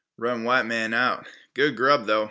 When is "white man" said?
0.45-0.95